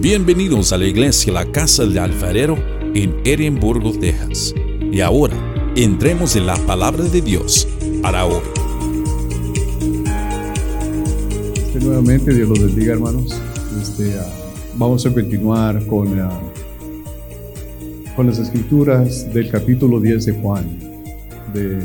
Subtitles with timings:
[0.00, 2.56] Bienvenidos a la iglesia La Casa del Alfarero
[2.94, 4.54] en Edimburgo, Texas.
[4.92, 5.34] Y ahora,
[5.74, 7.66] entremos en la palabra de Dios
[8.02, 8.42] para hoy.
[11.56, 13.40] Este, nuevamente, Dios los bendiga, hermanos.
[13.80, 14.28] Este, ah,
[14.76, 16.40] vamos a continuar con, ah,
[18.14, 20.78] con las escrituras del capítulo 10 de Juan.
[21.54, 21.80] De,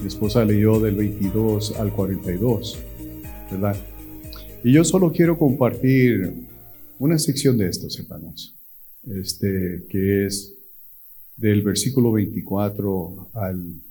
[0.00, 2.78] mi esposa leyó del 22 al 42,
[3.52, 3.76] ¿verdad?
[4.64, 6.53] Y yo solo quiero compartir
[6.98, 8.56] una sección de estos, hermanos,
[9.02, 10.54] este, que es
[11.36, 13.82] del versículo 24 al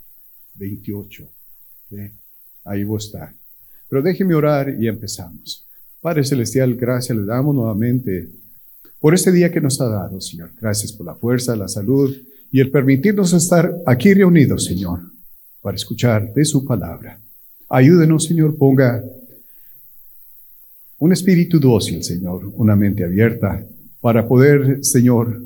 [0.55, 1.29] 28.
[2.65, 3.35] Ahí va a estar.
[3.89, 5.67] Pero déjeme orar y empezamos.
[6.01, 8.29] Padre Celestial, gracias le damos nuevamente
[8.99, 10.51] por este día que nos ha dado, Señor.
[10.59, 12.15] Gracias por la fuerza, la salud
[12.51, 15.01] y el permitirnos estar aquí reunidos, Señor,
[15.61, 17.21] para escuchar de su palabra.
[17.69, 19.03] Ayúdenos, Señor, ponga
[21.03, 23.61] un espíritu dócil, Señor, una mente abierta
[23.99, 25.43] para poder, Señor,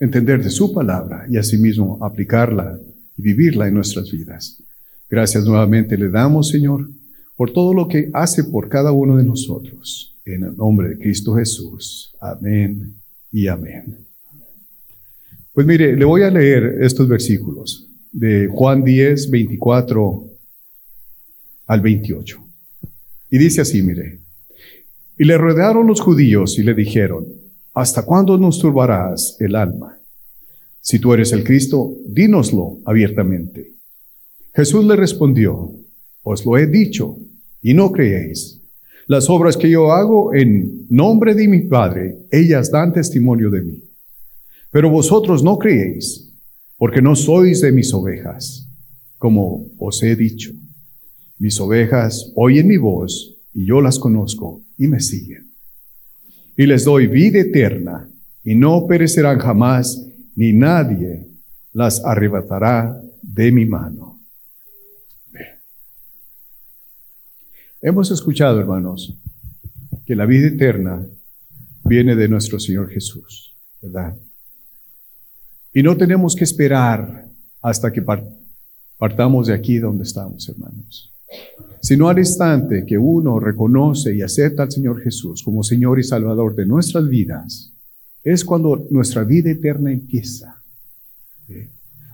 [0.00, 2.80] entender de su palabra y asimismo aplicarla
[3.14, 4.62] y vivirla en nuestras vidas.
[5.10, 6.88] Gracias nuevamente le damos, Señor,
[7.36, 10.16] por todo lo que hace por cada uno de nosotros.
[10.24, 12.16] En el nombre de Cristo Jesús.
[12.18, 12.94] Amén
[13.30, 14.06] y amén.
[15.52, 20.30] Pues mire, le voy a leer estos versículos de Juan 10, 24
[21.66, 22.42] al 28.
[23.28, 24.23] Y dice así, mire,
[25.18, 27.26] y le rodearon los judíos y le dijeron,
[27.72, 29.98] ¿hasta cuándo nos turbarás el alma?
[30.80, 33.72] Si tú eres el Cristo, dínoslo abiertamente.
[34.54, 35.72] Jesús le respondió,
[36.22, 37.16] os lo he dicho,
[37.62, 38.60] y no creéis.
[39.06, 43.84] Las obras que yo hago en nombre de mi Padre, ellas dan testimonio de mí.
[44.70, 46.32] Pero vosotros no creéis,
[46.76, 48.68] porque no sois de mis ovejas,
[49.18, 50.52] como os he dicho.
[51.38, 55.52] Mis ovejas oyen mi voz, y yo las conozco, y me siguen.
[56.56, 58.08] Y les doy vida eterna,
[58.42, 61.28] y no perecerán jamás, ni nadie
[61.72, 64.20] las arrebatará de mi mano.
[67.80, 69.16] Hemos escuchado, hermanos,
[70.04, 71.06] que la vida eterna
[71.84, 74.16] viene de nuestro Señor Jesús, ¿verdad?
[75.72, 77.28] Y no tenemos que esperar
[77.62, 78.04] hasta que
[78.98, 81.14] partamos de aquí donde estamos, hermanos
[81.84, 86.56] sino al instante que uno reconoce y acepta al Señor Jesús como Señor y Salvador
[86.56, 87.74] de nuestras vidas,
[88.22, 90.62] es cuando nuestra vida eterna empieza.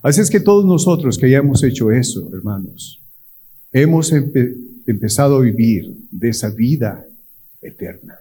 [0.02, 3.00] Así es que todos nosotros que hayamos hecho eso, hermanos,
[3.70, 7.06] hemos empezado a vivir de esa vida
[7.62, 8.18] eterna.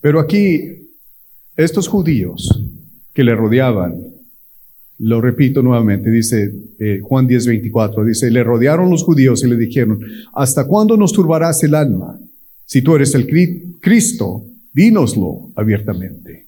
[0.00, 0.88] Pero aquí,
[1.58, 2.58] estos judíos
[3.12, 4.11] que le rodeaban,
[5.02, 9.56] lo repito nuevamente, dice eh, Juan 10, 24, dice, le rodearon los judíos y le
[9.56, 10.00] dijeron,
[10.32, 12.20] ¿hasta cuándo nos turbarás el alma?
[12.64, 13.26] Si tú eres el
[13.80, 16.46] Cristo, dínoslo abiertamente.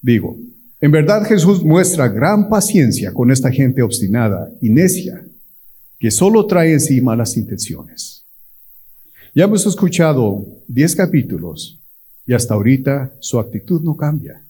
[0.00, 0.38] Digo,
[0.80, 5.26] en verdad Jesús muestra gran paciencia con esta gente obstinada y necia,
[5.98, 8.24] que solo trae en sí malas intenciones.
[9.34, 11.80] Ya hemos escuchado 10 capítulos
[12.26, 14.41] y hasta ahorita su actitud no cambia.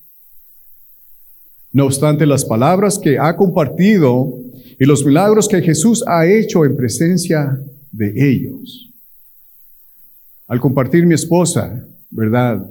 [1.72, 4.38] No obstante, las palabras que ha compartido
[4.78, 7.58] y los milagros que Jesús ha hecho en presencia
[7.90, 8.90] de ellos.
[10.46, 12.68] Al compartir mi esposa, ¿verdad?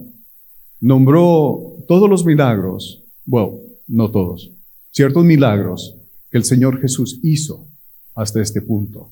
[0.79, 3.57] Nombró todos los milagros, bueno,
[3.88, 4.51] no todos,
[4.91, 5.97] ciertos milagros
[6.29, 7.67] que el Señor Jesús hizo
[8.13, 9.11] hasta este punto.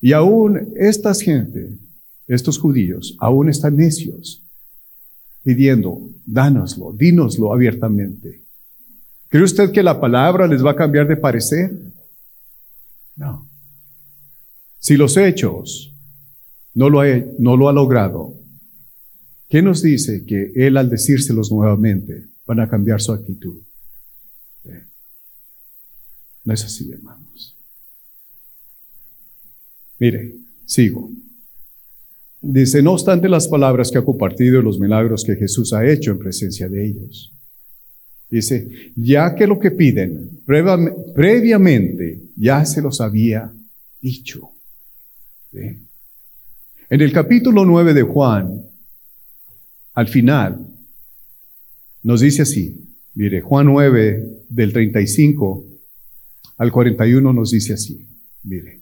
[0.00, 1.78] Y aún esta gente,
[2.26, 4.42] estos judíos, aún están necios
[5.42, 8.44] pidiendo, dánoslo, dínoslo abiertamente.
[9.28, 11.70] ¿Cree usted que la palabra les va a cambiar de parecer?
[13.16, 13.48] No.
[14.78, 15.94] Si los hechos
[16.74, 17.06] no lo, ha,
[17.38, 18.34] no lo ha logrado,
[19.48, 23.62] ¿qué nos dice que Él al decírselos nuevamente van a cambiar su actitud?
[26.44, 27.56] No es así, hermanos.
[29.98, 30.34] Mire,
[30.66, 31.10] sigo.
[32.44, 36.10] Dice, no obstante las palabras que ha compartido y los milagros que Jesús ha hecho
[36.10, 37.32] en presencia de ellos.
[38.28, 40.40] Dice, ya que lo que piden
[41.14, 43.52] previamente ya se los había
[44.00, 44.50] dicho.
[45.52, 48.62] En el capítulo 9 de Juan,
[49.94, 50.66] al final,
[52.02, 55.66] nos dice así, mire, Juan 9 del 35
[56.56, 58.06] al 41 nos dice así,
[58.42, 58.81] mire.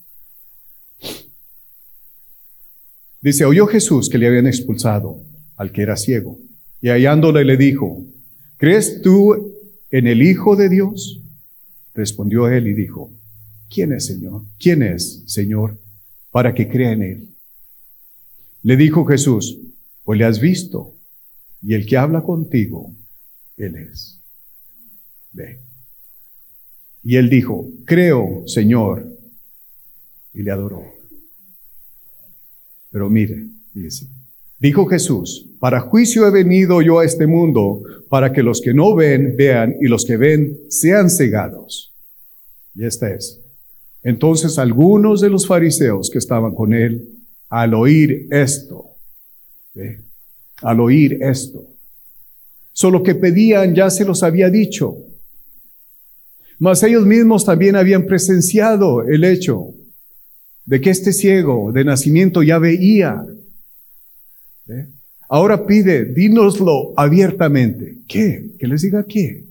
[3.20, 5.22] Dice, oyó Jesús que le habían expulsado
[5.56, 6.38] al que era ciego,
[6.80, 8.06] y hallándole le dijo,
[8.56, 9.54] ¿crees tú
[9.90, 11.22] en el Hijo de Dios?
[11.94, 13.12] Respondió él y dijo,
[13.68, 14.44] ¿quién es Señor?
[14.58, 15.78] ¿Quién es Señor
[16.30, 17.28] para que crea en él?
[18.62, 19.58] Le dijo Jesús,
[20.04, 20.96] pues le has visto,
[21.62, 22.94] y el que habla contigo,
[23.58, 24.22] él es.
[25.32, 25.60] Ve.
[27.02, 29.14] Y él dijo, creo, Señor,
[30.32, 30.99] y le adoró.
[32.90, 34.06] Pero mire, dice,
[34.58, 38.94] dijo Jesús, para juicio he venido yo a este mundo, para que los que no
[38.94, 41.94] ven vean y los que ven sean cegados.
[42.74, 43.40] Y esta es.
[44.02, 48.96] Entonces algunos de los fariseos que estaban con él, al oír esto,
[50.62, 51.66] al oír esto,
[52.72, 54.96] solo que pedían ya se los había dicho,
[56.58, 59.74] mas ellos mismos también habían presenciado el hecho
[60.70, 63.26] de que este ciego de nacimiento ya veía.
[65.28, 67.98] Ahora pide, dínoslo abiertamente.
[68.06, 68.52] ¿Qué?
[68.56, 69.48] Que les diga qué.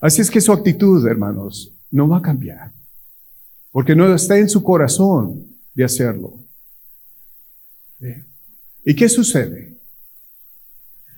[0.00, 2.74] Así es que su actitud, hermanos, no va a cambiar,
[3.70, 6.44] porque no está en su corazón de hacerlo.
[8.84, 9.78] ¿Y qué sucede?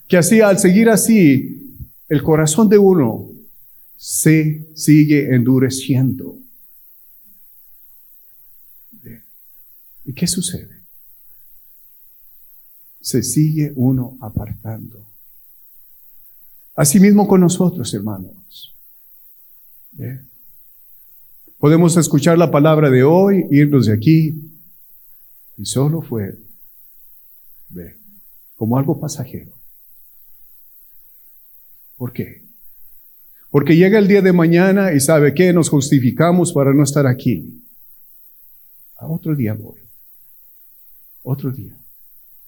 [0.06, 3.32] Que así, al seguir así, el corazón de uno
[3.96, 6.38] se sigue endureciendo.
[10.04, 10.84] ¿Y qué sucede?
[13.00, 15.04] Se sigue uno apartando.
[16.76, 18.76] Asimismo con nosotros, hermanos.
[21.58, 24.46] Podemos escuchar la palabra de hoy, irnos de aquí,
[25.56, 26.38] y solo fue
[28.54, 29.52] como algo pasajero.
[31.96, 32.45] ¿Por qué?
[33.50, 37.62] Porque llega el día de mañana y sabe que nos justificamos para no estar aquí.
[38.96, 39.80] A otro día voy.
[41.22, 41.76] Otro día.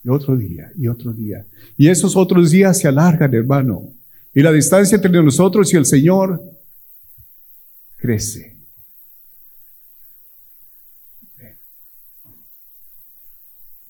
[0.02, 0.70] Y otro día.
[0.76, 1.46] Y otro día.
[1.76, 3.92] Y esos otros días se alargan, hermano.
[4.34, 6.42] Y la distancia entre nosotros y el Señor
[7.96, 8.56] crece.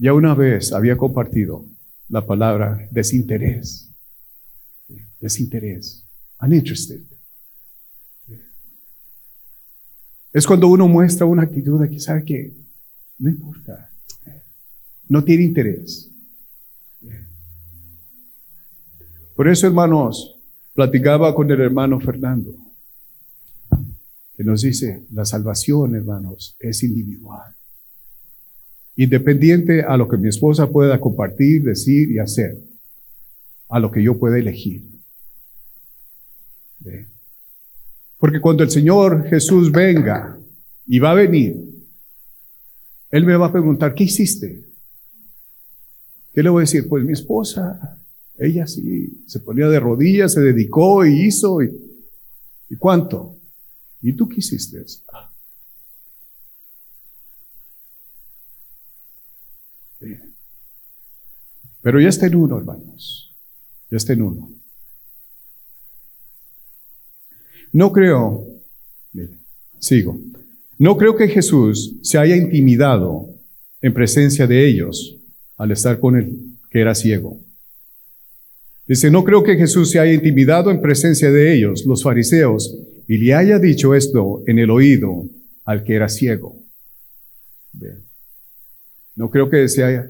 [0.00, 1.66] Ya una vez había compartido
[2.08, 3.88] la palabra desinterés
[5.20, 6.07] desinterés,
[6.40, 7.02] uninterested.
[10.32, 12.52] Es cuando uno muestra una actitud de que sabe que
[13.18, 13.90] no importa,
[15.08, 16.10] no tiene interés.
[19.34, 20.38] Por eso, hermanos,
[20.74, 22.54] platicaba con el hermano Fernando,
[24.36, 27.54] que nos dice, la salvación, hermanos, es individual.
[28.96, 32.58] Independiente a lo que mi esposa pueda compartir, decir y hacer,
[33.68, 34.97] a lo que yo pueda elegir.
[38.18, 40.38] Porque cuando el Señor Jesús venga
[40.86, 41.56] y va a venir,
[43.10, 44.64] Él me va a preguntar, ¿qué hiciste?
[46.32, 46.88] ¿Qué le voy a decir?
[46.88, 48.00] Pues mi esposa,
[48.36, 51.62] ella sí, se ponía de rodillas, se dedicó y hizo.
[51.62, 51.70] ¿Y,
[52.70, 53.38] ¿y cuánto?
[54.00, 54.84] ¿Y tú qué hiciste?
[61.80, 63.36] Pero ya está en uno, hermanos.
[63.90, 64.57] Ya está en uno.
[67.72, 68.46] No creo,
[69.78, 70.18] sigo,
[70.78, 73.28] no creo que Jesús se haya intimidado
[73.82, 75.18] en presencia de ellos
[75.56, 77.40] al estar con él, que era ciego.
[78.86, 82.74] Dice, no creo que Jesús se haya intimidado en presencia de ellos, los fariseos,
[83.06, 85.24] y le haya dicho esto en el oído
[85.64, 86.64] al que era ciego.
[89.14, 90.08] No creo que se haya,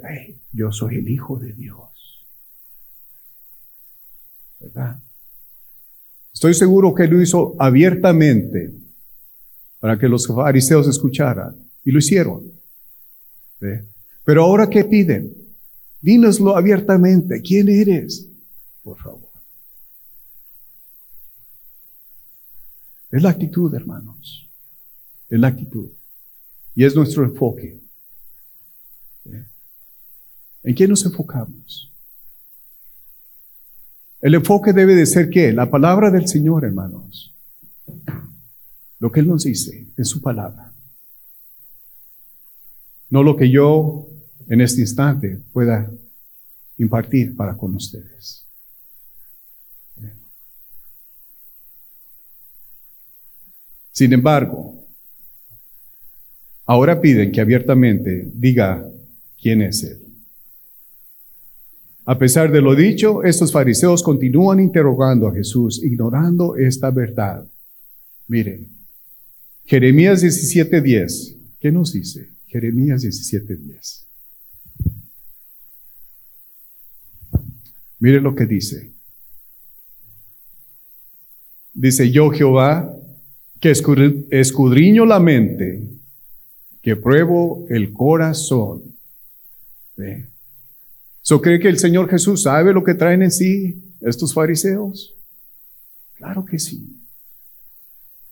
[0.52, 2.26] yo soy el Hijo de Dios.
[4.60, 5.00] ¿Verdad?
[6.38, 8.72] Estoy seguro que lo hizo abiertamente
[9.80, 11.68] para que los fariseos escucharan.
[11.82, 12.52] Y lo hicieron.
[14.24, 15.34] Pero ahora, ¿qué piden?
[16.00, 17.42] Dínoslo abiertamente.
[17.42, 18.30] ¿Quién eres?
[18.84, 19.32] Por favor.
[23.10, 24.48] Es la actitud, hermanos.
[25.28, 25.90] Es la actitud.
[26.76, 27.80] Y es nuestro enfoque.
[30.62, 31.92] ¿En quién nos enfocamos?
[34.20, 35.52] El enfoque debe de ser qué?
[35.52, 37.34] La palabra del Señor, hermanos.
[38.98, 40.72] Lo que Él nos dice en su palabra.
[43.10, 44.08] No lo que yo
[44.48, 45.90] en este instante pueda
[46.78, 48.44] impartir para con ustedes.
[53.92, 54.86] Sin embargo,
[56.64, 58.88] ahora piden que abiertamente diga
[59.40, 60.07] quién es Él.
[62.10, 67.46] A pesar de lo dicho, estos fariseos continúan interrogando a Jesús, ignorando esta verdad.
[68.26, 68.66] Miren,
[69.66, 72.30] Jeremías 17:10, ¿qué nos dice?
[72.46, 74.06] Jeremías 17:10.
[77.98, 78.90] Miren lo que dice.
[81.74, 82.90] Dice yo Jehová,
[83.60, 85.90] que escudriño la mente,
[86.80, 88.96] que pruebo el corazón.
[91.28, 95.14] ¿So cree que el Señor Jesús sabe lo que traen en sí estos fariseos?
[96.14, 97.06] Claro que sí.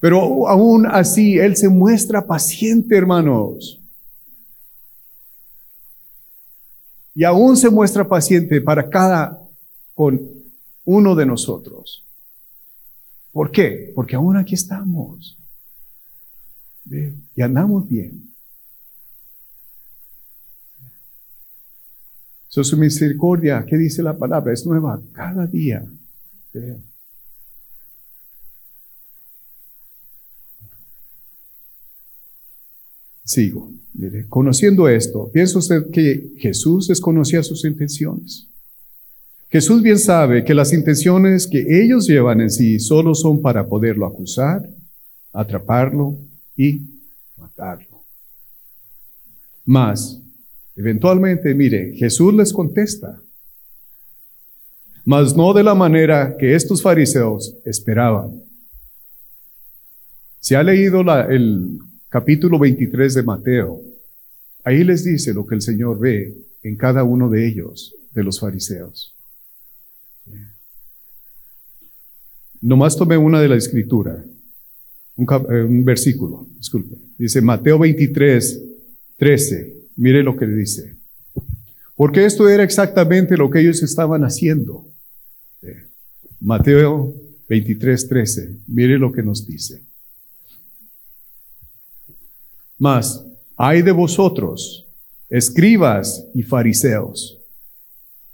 [0.00, 3.84] Pero aún así, Él se muestra paciente, hermanos.
[7.14, 9.46] Y aún se muestra paciente para cada
[9.92, 10.18] con
[10.86, 12.02] uno de nosotros.
[13.30, 13.92] ¿Por qué?
[13.94, 15.38] Porque aún aquí estamos.
[16.90, 18.25] Y andamos bien.
[22.64, 24.52] Su misericordia, ¿qué dice la palabra?
[24.52, 25.84] Es nueva cada día.
[33.24, 33.72] Sigo.
[33.94, 38.48] Mire, conociendo esto, ¿piensa usted que Jesús desconocía sus intenciones?
[39.48, 44.06] Jesús bien sabe que las intenciones que ellos llevan en sí solo son para poderlo
[44.06, 44.68] acusar,
[45.32, 46.18] atraparlo
[46.56, 46.82] y
[47.36, 48.04] matarlo.
[49.64, 50.20] Más,
[50.76, 53.20] eventualmente, mire, Jesús les contesta,
[55.04, 58.42] mas no de la manera que estos fariseos esperaban.
[60.40, 61.78] Se ha leído el
[62.08, 63.80] capítulo 23 de Mateo.
[64.64, 68.40] Ahí les dice lo que el Señor ve en cada uno de ellos, de los
[68.40, 69.14] fariseos.
[72.60, 74.24] Nomás tomé una de la escritura,
[75.14, 76.96] un, eh, un, versículo, disculpe.
[77.16, 78.62] Dice Mateo 23,
[79.18, 79.75] 13.
[79.96, 80.96] Mire lo que le dice.
[81.96, 84.86] Porque esto era exactamente lo que ellos estaban haciendo.
[86.40, 87.14] Mateo
[87.48, 88.56] 23, 13.
[88.68, 89.82] Mire lo que nos dice.
[92.78, 93.24] Mas,
[93.56, 94.86] hay de vosotros,
[95.30, 97.38] escribas y fariseos,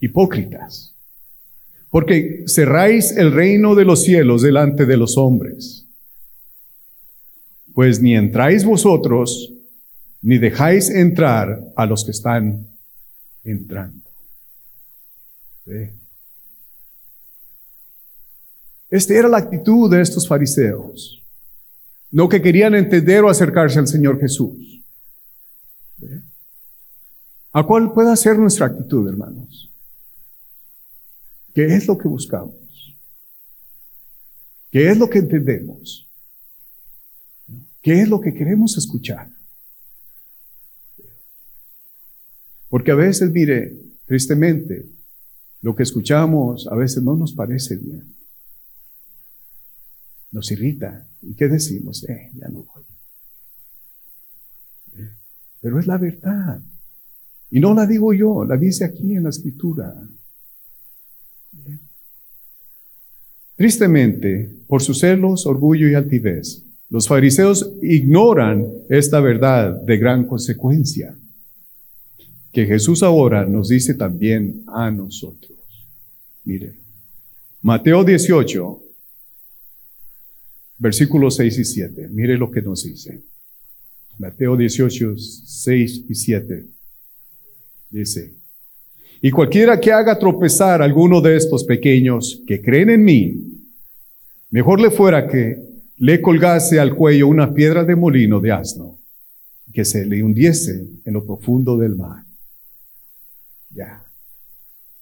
[0.01, 0.97] hipócritas,
[1.91, 5.87] porque cerráis el reino de los cielos delante de los hombres.
[7.73, 9.53] Pues ni entráis vosotros,
[10.23, 12.67] ni dejáis entrar a los que están
[13.45, 14.09] entrando.
[18.89, 21.23] Esta era la actitud de estos fariseos
[22.13, 24.85] no que querían entender o acercarse al Señor Jesús.
[27.53, 29.71] ¿A cuál puede ser nuestra actitud, hermanos?
[31.55, 32.55] ¿Qué es lo que buscamos?
[34.71, 36.09] ¿Qué es lo que entendemos?
[37.83, 39.31] ¿Qué es lo que queremos escuchar?
[42.73, 43.77] Porque a veces, mire,
[44.07, 44.89] tristemente,
[45.61, 48.13] lo que escuchamos a veces no nos parece bien
[50.33, 51.07] nos irrita.
[51.21, 52.05] ¿Y qué decimos?
[52.09, 52.83] Eh, ya no voy.
[54.95, 55.11] Eh,
[55.61, 56.61] pero es la verdad.
[57.51, 59.95] Y no la digo yo, la dice aquí en la escritura.
[61.67, 61.79] Eh.
[63.55, 71.15] Tristemente, por sus celos, orgullo y altivez, los fariseos ignoran esta verdad de gran consecuencia,
[72.53, 75.59] que Jesús ahora nos dice también a nosotros.
[76.45, 76.75] Mire,
[77.63, 78.83] Mateo 18,
[80.79, 82.09] versículos 6 y 7.
[82.11, 83.23] Mire lo que nos dice.
[84.19, 86.67] Mateo 18, 6 y 7.
[87.91, 88.35] Dice,
[89.25, 93.35] y cualquiera que haga tropezar alguno de estos pequeños que creen en mí,
[94.51, 95.63] mejor le fuera que
[95.97, 98.99] le colgase al cuello una piedra de molino de asno,
[99.73, 102.25] que se le hundiese en lo profundo del mar.
[103.75, 104.05] Ya.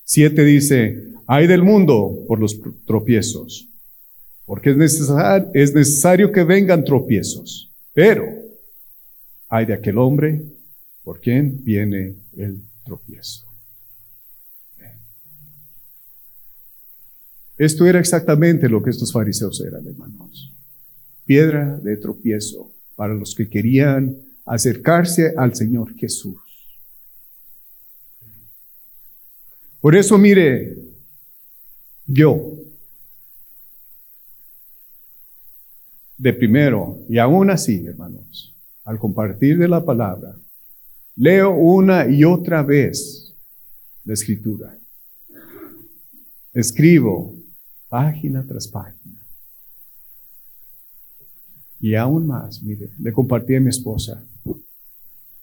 [0.05, 3.71] Siete dice, hay del mundo por los tropiezos
[4.51, 8.25] porque es necesario, es necesario que vengan tropiezos, pero
[9.49, 10.43] hay de aquel hombre
[11.05, 13.47] por quien viene el tropiezo.
[17.57, 20.53] Esto era exactamente lo que estos fariseos eran, hermanos.
[21.25, 26.41] Piedra de tropiezo para los que querían acercarse al Señor Jesús.
[29.81, 30.77] Por eso, mire,
[32.07, 32.59] yo,
[36.19, 40.37] de primero, y aún así, hermanos, al compartir de la palabra,
[41.17, 43.35] leo una y otra vez
[44.05, 44.77] la escritura.
[46.53, 47.37] Escribo
[47.89, 49.27] página tras página.
[51.81, 54.23] Y aún más, mire, le compartí a mi esposa.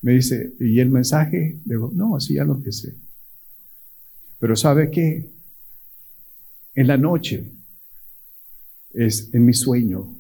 [0.02, 1.60] Me dice, ¿y el mensaje?
[1.66, 2.96] Le digo, no, así ya lo que sé.
[4.40, 5.30] Pero ¿sabe qué?
[6.76, 7.52] En la noche
[8.94, 10.18] es en mi sueño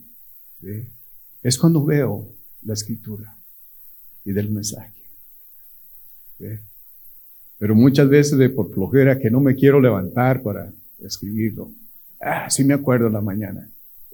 [1.43, 2.29] es cuando veo
[2.63, 3.37] la escritura
[4.25, 4.93] y del mensaje.
[7.57, 11.71] Pero muchas veces de por flojera que no me quiero levantar para escribirlo.
[12.19, 13.69] Ah, sí me acuerdo en la mañana.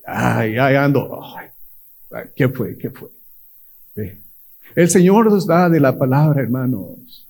[0.06, 1.24] Ay, ay, ando.
[2.36, 2.78] ¿Qué fue?
[2.78, 3.10] ¿Qué fue?
[4.76, 7.28] El Señor nos da de la palabra, hermanos.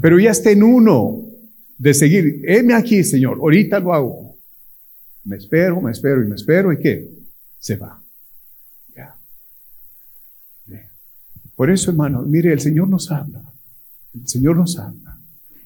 [0.00, 1.31] Pero ya está en uno
[1.82, 2.44] de seguir.
[2.46, 3.38] Heme aquí, Señor.
[3.38, 4.38] Ahorita lo hago.
[5.24, 6.72] Me espero, me espero y me espero.
[6.72, 7.08] ¿Y qué?
[7.58, 8.00] Se va.
[8.94, 9.16] Ya.
[11.56, 13.52] Por eso, hermanos, mire, el Señor nos habla.
[14.14, 15.18] El Señor nos habla.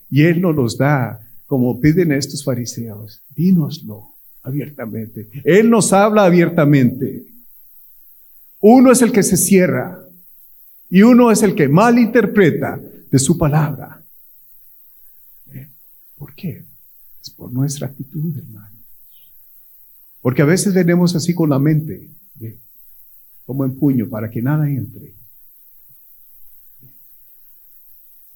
[0.08, 3.22] Y Él nos los da como piden estos fariseos.
[3.34, 5.28] Dínoslo abiertamente.
[5.44, 7.26] Él nos habla abiertamente.
[8.60, 10.00] Uno es el que se cierra
[10.88, 12.80] y uno es el que malinterpreta
[13.10, 14.05] de su palabra.
[16.16, 16.66] ¿Por qué?
[17.20, 18.76] Es por nuestra actitud, hermano.
[20.20, 22.10] Porque a veces venimos así con la mente,
[23.44, 25.14] como en puño, para que nada entre.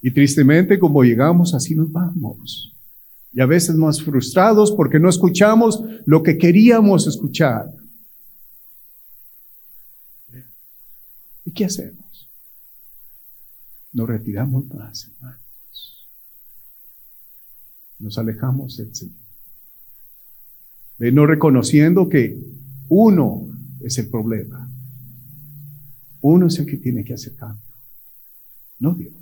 [0.00, 2.76] Y tristemente, como llegamos, así nos vamos.
[3.32, 7.66] Y a veces más frustrados porque no escuchamos lo que queríamos escuchar.
[11.44, 12.30] ¿Y qué hacemos?
[13.92, 15.49] Nos retiramos más, hermanos.
[18.00, 19.14] Nos alejamos del Señor.
[20.98, 22.38] No reconociendo que
[22.88, 23.48] uno
[23.80, 24.70] es el problema.
[26.20, 27.74] Uno es el que tiene que hacer cambio,
[28.78, 29.14] no Dios.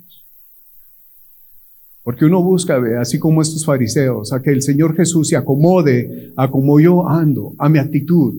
[2.03, 6.49] Porque uno busca, así como estos fariseos, a que el Señor Jesús se acomode a
[6.49, 8.33] como yo ando, a mi actitud.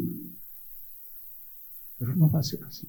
[1.98, 2.88] Pero no va a ser así.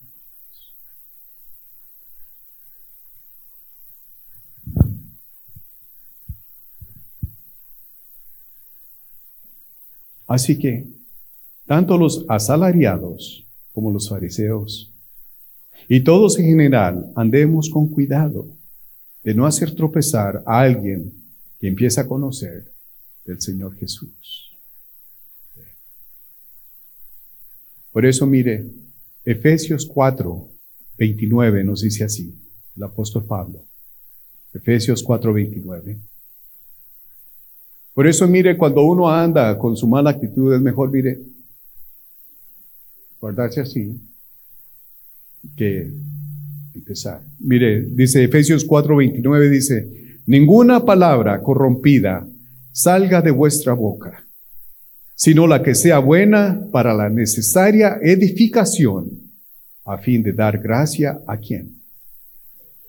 [10.31, 10.88] Así que,
[11.65, 14.95] tanto los asalariados como los fariseos,
[15.89, 18.47] y todos en general, andemos con cuidado
[19.23, 21.11] de no hacer tropezar a alguien
[21.59, 22.71] que empieza a conocer
[23.25, 24.57] del Señor Jesús.
[27.91, 28.71] Por eso, mire,
[29.25, 30.50] Efesios 4,
[30.97, 32.33] 29 nos dice así,
[32.77, 33.65] el apóstol Pablo.
[34.53, 35.99] Efesios 4, 29.
[37.93, 41.19] Por eso, mire, cuando uno anda con su mala actitud, es mejor, mire,
[43.19, 43.99] guardarse así,
[45.56, 45.91] que
[46.73, 47.21] empezar.
[47.39, 52.27] Mire, dice Efesios 4:29, dice, ninguna palabra corrompida
[52.71, 54.25] salga de vuestra boca,
[55.15, 59.12] sino la que sea buena para la necesaria edificación,
[59.86, 61.82] a fin de dar gracia a quien?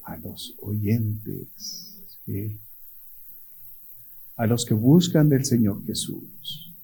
[0.05, 1.49] A los oyentes,
[4.37, 6.75] a los que buscan del Señor Jesús.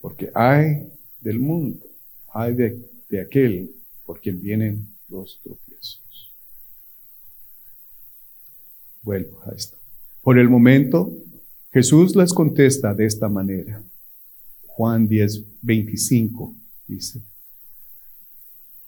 [0.00, 0.88] Porque hay
[1.20, 1.92] del mundo
[2.32, 3.70] hay de, aquel
[4.04, 6.32] por quien vienen los tropiezos.
[9.02, 9.76] Vuelvo a esto.
[10.22, 11.12] Por el momento,
[11.72, 13.82] Jesús les contesta de esta manera.
[14.66, 17.22] Juan 10, 25 dice.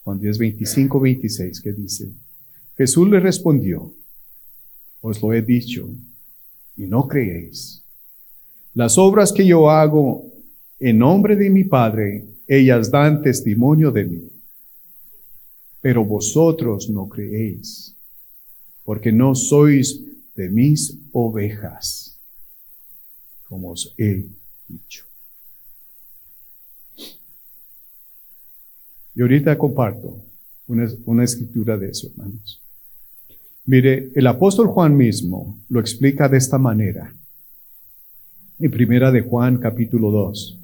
[0.03, 2.11] Juan 10, 25, 26, que dice,
[2.77, 3.93] Jesús le respondió,
[5.01, 5.89] os lo he dicho
[6.75, 7.83] y no creéis.
[8.73, 10.31] Las obras que yo hago
[10.79, 14.29] en nombre de mi Padre, ellas dan testimonio de mí.
[15.81, 17.95] Pero vosotros no creéis,
[18.83, 20.01] porque no sois
[20.35, 22.19] de mis ovejas,
[23.47, 24.25] como os he
[24.67, 25.05] dicho.
[29.15, 30.25] Y ahorita comparto
[30.67, 32.64] una, una escritura de eso, hermanos.
[33.67, 37.15] Mire, el apóstol Juan mismo lo explica de esta manera.
[38.59, 40.61] En primera de Juan capítulo 2.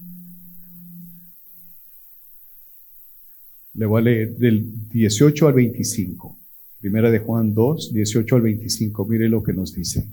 [3.74, 6.38] Le voy a leer del 18 al 25.
[6.80, 9.06] Primera de Juan 2, 18 al 25.
[9.08, 10.08] Mire lo que nos dice.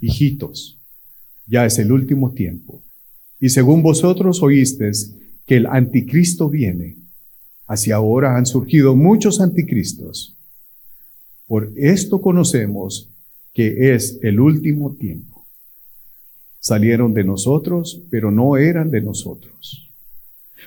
[0.00, 0.80] Hijitos,
[1.46, 2.82] ya es el último tiempo.
[3.38, 6.96] Y según vosotros oísteis que el anticristo viene,
[7.66, 10.35] hacia ahora han surgido muchos anticristos.
[11.46, 13.10] Por esto conocemos
[13.52, 15.46] que es el último tiempo.
[16.58, 19.86] Salieron de nosotros, pero no eran de nosotros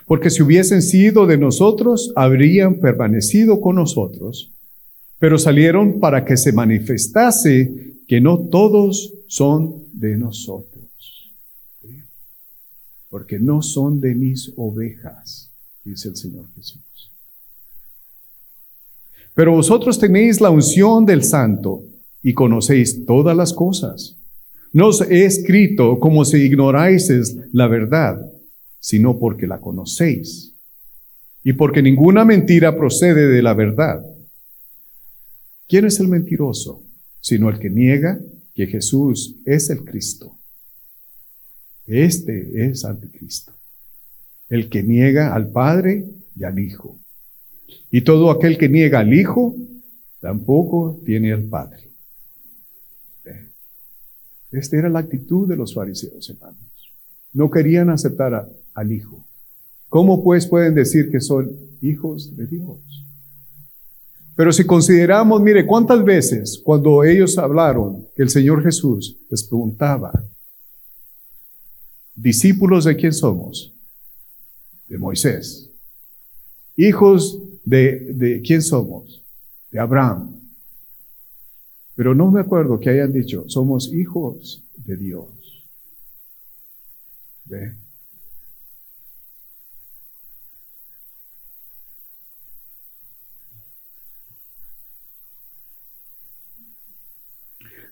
[0.09, 4.51] porque si hubiesen sido de nosotros, habrían permanecido con nosotros,
[5.19, 11.35] pero salieron para que se manifestase que no todos son de nosotros,
[13.07, 15.51] porque no son de mis ovejas,
[15.83, 16.81] dice el Señor Jesús.
[19.39, 21.85] Pero vosotros tenéis la unción del Santo
[22.21, 24.17] y conocéis todas las cosas.
[24.73, 27.09] No os he escrito como si ignoráis
[27.53, 28.19] la verdad
[28.81, 30.57] sino porque la conocéis
[31.41, 34.03] y porque ninguna mentira procede de la verdad.
[35.69, 36.83] ¿Quién es el mentiroso?
[37.21, 38.19] Sino el que niega
[38.53, 40.37] que Jesús es el Cristo.
[41.85, 43.53] Este es anticristo.
[44.49, 46.98] el que niega al Padre y al Hijo.
[47.91, 49.55] Y todo aquel que niega al Hijo,
[50.19, 51.89] tampoco tiene al Padre.
[54.51, 56.57] Esta era la actitud de los fariseos, hermanos.
[57.33, 59.27] No querían aceptar al Hijo.
[59.87, 61.51] ¿Cómo pues pueden decir que son
[61.81, 63.05] hijos de Dios?
[64.35, 70.11] Pero si consideramos, mire, cuántas veces cuando ellos hablaron que el Señor Jesús les preguntaba,
[72.15, 73.75] discípulos de quién somos?
[74.87, 75.69] De Moisés.
[76.75, 79.23] Hijos de, de quién somos?
[79.71, 80.39] De Abraham.
[81.95, 85.67] Pero no me acuerdo que hayan dicho, somos hijos de Dios.
[87.45, 87.75] ¿Ve?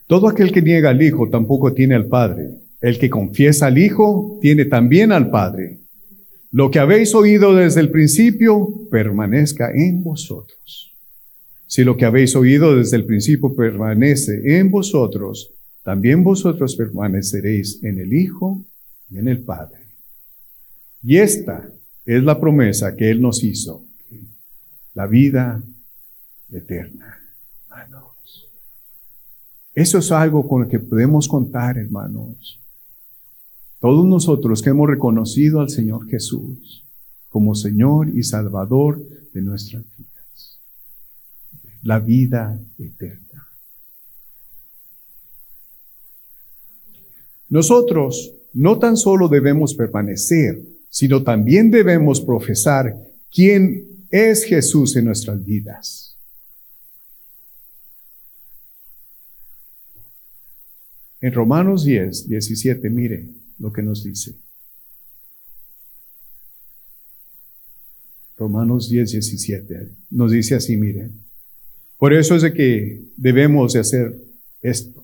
[0.07, 2.49] Todo aquel que niega al Hijo tampoco tiene al Padre.
[2.79, 5.76] El que confiesa al Hijo tiene también al Padre.
[6.57, 10.91] Lo que habéis oído desde el principio permanezca en vosotros.
[11.67, 17.99] Si lo que habéis oído desde el principio permanece en vosotros, también vosotros permaneceréis en
[17.99, 18.65] el Hijo
[19.07, 19.81] y en el Padre.
[21.03, 21.71] Y esta
[22.03, 23.85] es la promesa que Él nos hizo,
[24.95, 25.61] la vida
[26.49, 27.19] eterna.
[29.75, 32.59] Eso es algo con lo que podemos contar, hermanos.
[33.87, 36.85] Todos nosotros que hemos reconocido al Señor Jesús
[37.29, 40.59] como Señor y Salvador de nuestras vidas.
[41.83, 43.47] La vida eterna.
[47.47, 52.93] Nosotros no tan solo debemos permanecer, sino también debemos profesar
[53.31, 56.17] quién es Jesús en nuestras vidas.
[61.21, 64.35] En Romanos 10, 17, mire, lo que nos dice.
[68.37, 69.89] Romanos 10, 17.
[70.11, 71.11] Nos dice así, miren.
[71.97, 74.15] Por eso es de que debemos de hacer
[74.61, 75.03] esto.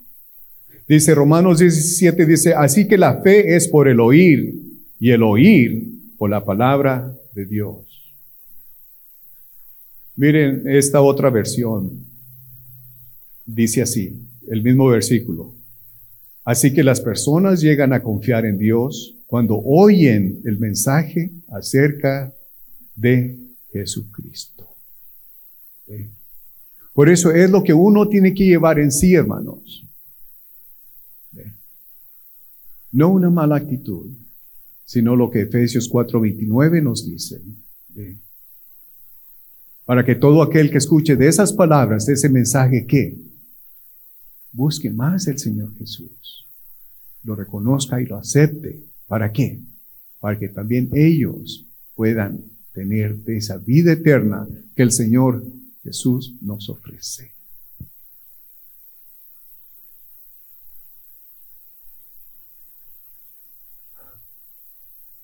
[0.88, 4.54] Dice Romanos 17, dice, así que la fe es por el oír
[5.00, 7.86] y el oír por la palabra de Dios.
[10.16, 12.06] Miren esta otra versión.
[13.46, 15.56] Dice así, el mismo versículo.
[16.46, 22.34] Así que las personas llegan a confiar en Dios cuando oyen el mensaje acerca
[22.96, 23.40] de
[23.72, 24.68] Jesucristo.
[26.94, 29.88] Por eso es lo que uno tiene que llevar en sí, hermanos.
[32.92, 34.12] No una mala actitud,
[34.86, 37.42] sino lo que Efesios 4:29 nos dice.
[39.86, 43.18] Para que todo aquel que escuche de esas palabras, de ese mensaje, ¿qué?
[44.54, 46.48] Busque más el Señor Jesús.
[47.24, 48.84] Lo reconozca y lo acepte.
[49.08, 49.62] ¿Para qué?
[50.20, 52.40] Para que también ellos puedan
[52.72, 55.44] tener esa vida eterna que el Señor
[55.84, 57.34] Jesús nos ofrece.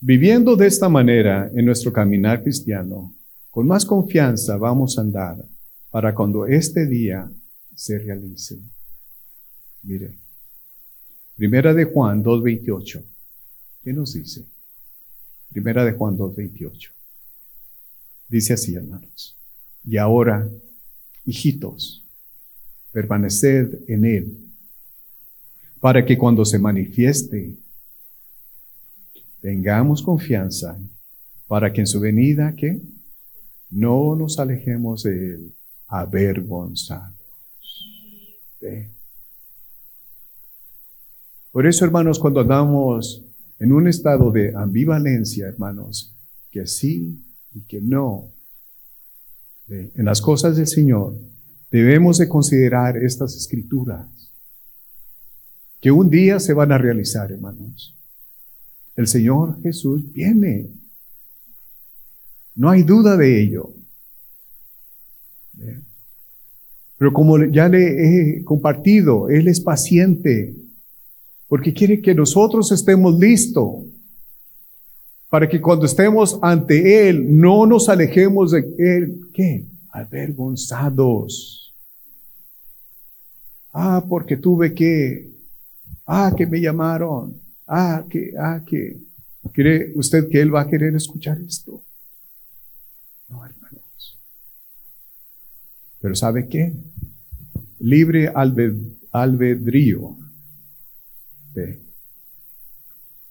[0.01, 3.13] Viviendo de esta manera en nuestro caminar cristiano,
[3.51, 5.37] con más confianza vamos a andar
[5.91, 7.29] para cuando este día
[7.75, 8.59] se realice.
[9.83, 10.17] Mire,
[11.39, 13.01] Primera de Juan 2.28.
[13.81, 14.45] ¿Qué nos dice?
[15.49, 16.89] Primera de Juan 2.28.
[18.27, 19.37] Dice así, hermanos.
[19.85, 20.49] Y ahora,
[21.23, 22.05] hijitos,
[22.91, 24.37] permaneced en Él,
[25.79, 27.55] para que cuando se manifieste,
[29.39, 30.77] tengamos confianza,
[31.47, 32.81] para que en su venida, ¿qué?
[33.69, 35.55] No nos alejemos de Él
[35.87, 37.15] avergonzados.
[41.59, 43.21] Por eso, hermanos, cuando andamos
[43.59, 46.17] en un estado de ambivalencia, hermanos,
[46.49, 47.21] que sí
[47.53, 48.31] y que no,
[49.67, 51.17] en las cosas del Señor,
[51.69, 54.07] debemos de considerar estas escrituras,
[55.81, 57.93] que un día se van a realizar, hermanos.
[58.95, 60.69] El Señor Jesús viene.
[62.55, 63.73] No hay duda de ello.
[66.97, 70.55] Pero como ya le he compartido, Él es paciente
[71.49, 73.83] porque quiere que nosotros estemos listos
[75.29, 79.19] para que cuando estemos ante Él no nos alejemos de Él.
[79.33, 79.65] ¿Qué?
[79.89, 81.73] Avergonzados.
[83.73, 85.31] Ah, porque tuve que.
[86.05, 87.35] Ah, que me llamaron.
[87.67, 89.01] Ah, que, ah, que.
[89.51, 91.83] ¿Cree usted que Él va a querer escuchar esto?
[93.27, 94.19] No, hermanos.
[95.99, 96.75] Pero ¿sabe qué?
[97.79, 98.31] Libre
[99.11, 100.28] albedrío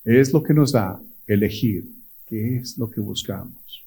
[0.05, 1.88] es lo que nos da elegir
[2.27, 3.87] qué es lo que buscamos,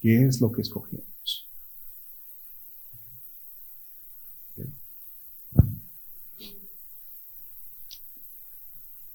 [0.00, 1.06] qué es lo que escogemos.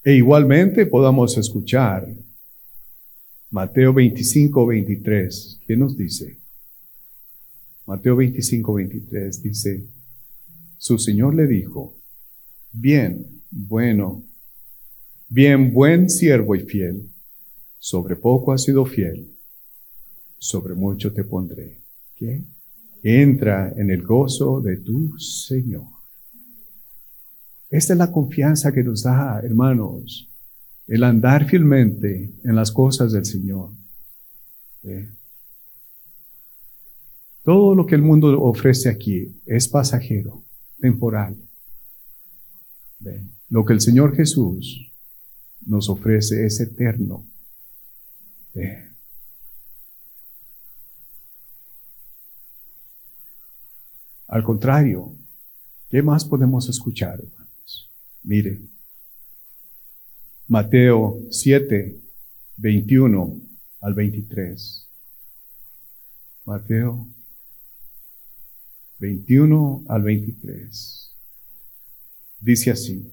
[0.04, 2.08] E igualmente podamos escuchar
[3.50, 5.60] Mateo 25, 23.
[5.66, 6.38] ¿Qué nos dice?
[7.86, 9.86] Mateo 25, 23 dice,
[10.78, 12.00] su Señor le dijo,
[12.72, 14.24] bien, bueno,
[15.32, 17.10] bien, buen siervo y fiel,
[17.78, 19.34] sobre poco has sido fiel,
[20.36, 21.80] sobre mucho te pondré.
[22.14, 22.44] ¿Qué?
[23.02, 25.86] Entra en el gozo de tu Señor.
[27.70, 30.28] Esta es la confianza que nos da, hermanos,
[30.86, 33.70] el andar fielmente en las cosas del Señor.
[37.42, 40.44] Todo lo que el mundo ofrece aquí es pasajero,
[40.78, 41.38] temporal.
[43.48, 44.91] Lo que el Señor Jesús
[45.66, 47.26] nos ofrece es eterno.
[54.28, 55.16] Al contrario,
[55.90, 57.22] ¿qué más podemos escuchar?
[58.22, 58.62] Mire,
[60.48, 62.00] Mateo 7,
[62.56, 63.40] 21
[63.80, 64.88] al 23.
[66.44, 67.08] Mateo
[68.98, 71.16] 21 al 23.
[72.40, 73.12] Dice así,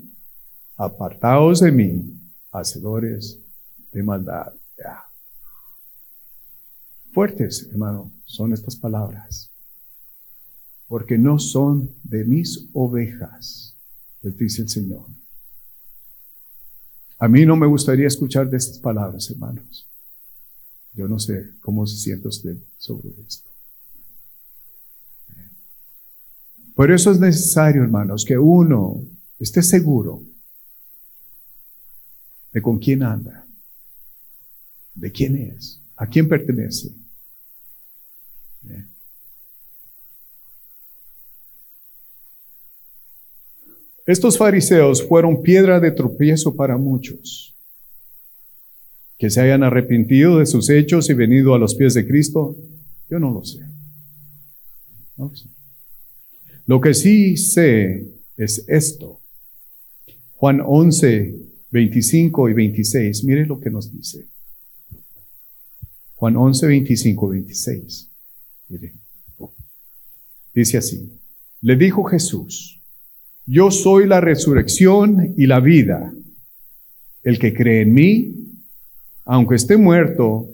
[0.83, 2.19] apartaos de mí,
[2.51, 3.39] hacedores
[3.91, 4.53] de maldad.
[7.13, 9.51] Fuertes, hermano, son estas palabras
[10.87, 13.77] porque no son de mis ovejas,
[14.21, 15.05] les dice el Señor.
[17.17, 19.87] A mí no me gustaría escuchar de estas palabras, hermanos.
[20.93, 23.49] Yo no sé cómo se siente usted sobre esto.
[26.75, 29.01] Por eso es necesario, hermanos, que uno
[29.39, 30.23] esté seguro
[32.51, 33.45] de con quién anda,
[34.93, 36.89] de quién es, a quién pertenece.
[44.05, 47.55] Estos fariseos fueron piedra de tropiezo para muchos.
[49.17, 52.55] Que se hayan arrepentido de sus hechos y venido a los pies de Cristo,
[53.09, 53.59] yo no lo sé.
[55.15, 55.47] No lo, sé.
[56.65, 59.19] lo que sí sé es esto.
[60.33, 61.35] Juan 11,
[61.71, 64.27] 25 y 26, mire lo que nos dice.
[66.15, 68.11] Juan 11, 25 y 26.
[68.69, 68.93] Mire.
[70.53, 71.19] Dice así.
[71.61, 72.81] Le dijo Jesús,
[73.45, 76.13] yo soy la resurrección y la vida.
[77.23, 78.35] El que cree en mí,
[79.25, 80.49] aunque esté muerto,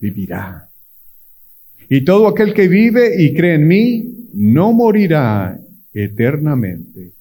[0.00, 0.70] vivirá.
[1.88, 5.58] Y todo aquel que vive y cree en mí, no morirá
[5.92, 7.14] eternamente.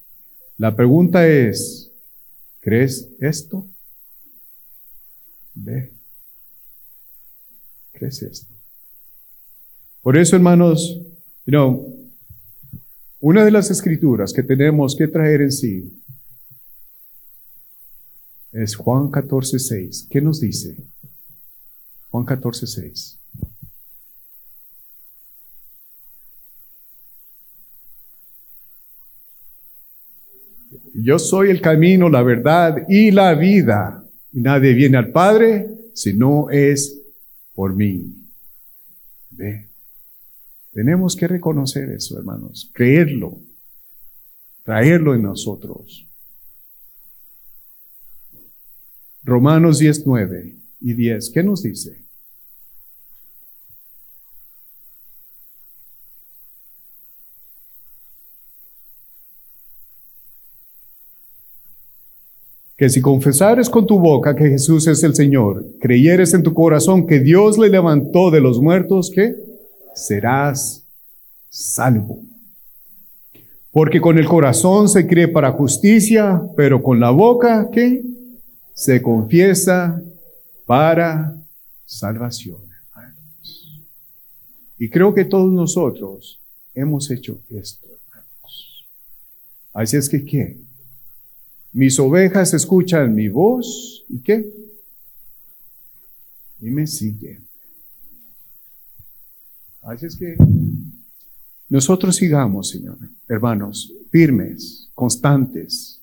[0.57, 1.86] La pregunta es,
[2.67, 3.65] ¿crees esto?
[5.53, 5.93] Ve.
[7.93, 8.53] ¿Crees esto?
[10.01, 10.99] Por eso, hermanos,
[11.45, 12.11] you know,
[13.21, 16.03] una de las escrituras que tenemos que traer en sí
[18.51, 20.07] es Juan 14, 6.
[20.09, 20.75] ¿Qué nos dice?
[22.09, 23.21] Juan 14, 6.
[30.99, 34.03] Yo soy el camino, la verdad y la vida.
[34.31, 36.99] Y nadie viene al Padre si no es
[37.53, 38.15] por mí.
[39.29, 39.69] Ve.
[40.71, 43.39] Tenemos que reconocer eso, hermanos, creerlo,
[44.63, 46.07] traerlo en nosotros.
[49.23, 52.06] Romanos 10, 9 y 10, ¿qué nos dice?
[62.77, 67.07] Que si confesares con tu boca que Jesús es el Señor, creyeres en tu corazón
[67.07, 69.35] que Dios le levantó de los muertos, ¿qué?
[69.97, 70.85] serás
[71.49, 72.23] salvo.
[73.71, 78.03] Porque con el corazón se cree para justicia, pero con la boca, ¿qué?
[78.73, 80.01] Se confiesa
[80.65, 81.35] para
[81.85, 82.57] salvación.
[84.79, 86.39] Y creo que todos nosotros
[86.75, 88.85] hemos hecho esto, hermanos.
[89.73, 90.57] Así es que, ¿qué?
[91.71, 94.57] Mis ovejas escuchan mi voz y qué?
[96.59, 97.41] y me sigue.
[99.81, 100.35] Así es que
[101.69, 106.01] nosotros sigamos, Señor, hermanos, firmes, constantes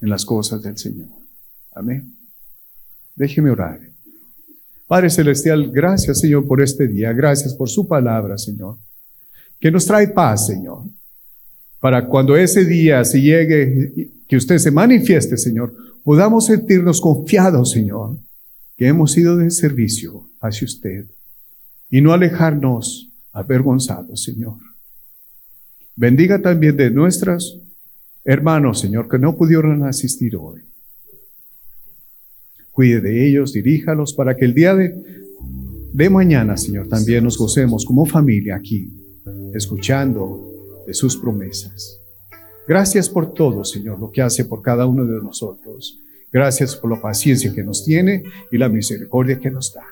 [0.00, 1.08] en las cosas del Señor.
[1.72, 2.16] Amén.
[3.14, 3.80] Déjeme orar.
[4.86, 7.12] Padre Celestial, gracias, Señor, por este día.
[7.12, 8.78] Gracias por su palabra, Señor,
[9.58, 10.84] que nos trae paz, Señor.
[11.80, 18.18] Para cuando ese día se llegue, que usted se manifieste, Señor, podamos sentirnos confiados, Señor,
[18.76, 21.06] que hemos sido de servicio hacia usted
[21.90, 24.58] y no alejarnos avergonzados, Señor.
[25.96, 27.60] Bendiga también de nuestros
[28.24, 30.62] hermanos, Señor, que no pudieron asistir hoy.
[32.72, 34.94] Cuide de ellos, diríjalos para que el día de,
[35.92, 38.92] de mañana, Señor, también nos gocemos como familia aquí,
[39.54, 42.03] escuchando de sus promesas.
[42.66, 46.00] Gracias por todo, Señor, lo que hace por cada uno de nosotros.
[46.32, 49.84] Gracias por la paciencia que nos tiene y la misericordia que nos da.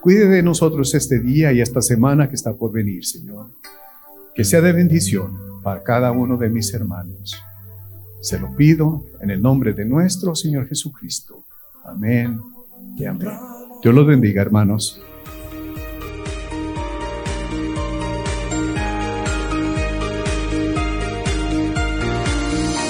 [0.00, 3.46] Cuide de nosotros este día y esta semana que está por venir, Señor.
[4.34, 7.36] Que sea de bendición para cada uno de mis hermanos.
[8.20, 11.44] Se lo pido en el nombre de nuestro Señor Jesucristo.
[11.84, 12.40] Amén
[12.96, 13.30] y amén.
[13.82, 15.00] Dios los bendiga, hermanos.